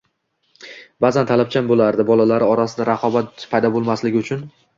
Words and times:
ba'zan 1.05 1.29
talabchan 1.31 1.69
bo'lardi. 1.73 2.05
Bolalari 2.07 2.49
orasida 2.55 2.89
raqobat 2.91 3.45
paydo 3.53 3.73
bo'lmasligi 3.79 4.21
uchun 4.25 4.45